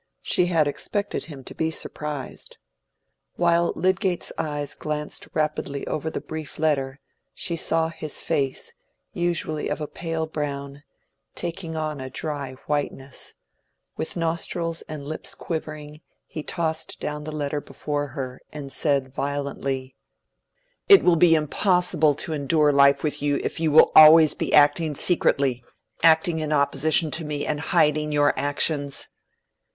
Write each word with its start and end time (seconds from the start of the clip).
She 0.23 0.47
had 0.47 0.67
expected 0.67 1.25
him 1.25 1.43
to 1.43 1.53
be 1.53 1.69
surprised. 1.69 2.57
While 3.35 3.71
Lydgate's 3.75 4.31
eyes 4.35 4.73
glanced 4.73 5.27
rapidly 5.35 5.85
over 5.85 6.09
the 6.09 6.19
brief 6.19 6.57
letter, 6.57 6.99
she 7.35 7.55
saw 7.55 7.89
his 7.89 8.19
face, 8.19 8.73
usually 9.13 9.67
of 9.69 9.79
a 9.79 9.85
pale 9.85 10.25
brown, 10.25 10.81
taking 11.35 11.75
on 11.75 11.99
a 12.01 12.09
dry 12.09 12.53
whiteness; 12.65 13.35
with 13.95 14.17
nostrils 14.17 14.81
and 14.89 15.05
lips 15.05 15.35
quivering 15.35 16.01
he 16.25 16.41
tossed 16.41 16.99
down 16.99 17.23
the 17.23 17.31
letter 17.31 17.61
before 17.61 18.07
her, 18.07 18.41
and 18.51 18.71
said 18.71 19.13
violently— 19.13 19.95
"It 20.89 21.03
will 21.03 21.15
be 21.15 21.35
impossible 21.35 22.15
to 22.15 22.33
endure 22.33 22.73
life 22.73 23.03
with 23.03 23.21
you, 23.21 23.35
if 23.43 23.59
you 23.59 23.69
will 23.71 23.91
always 23.95 24.33
be 24.33 24.51
acting 24.51 24.95
secretly—acting 24.95 26.39
in 26.39 26.51
opposition 26.51 27.11
to 27.11 27.23
me 27.23 27.45
and 27.45 27.59
hiding 27.59 28.11
your 28.11 28.33
actions." 28.35 29.07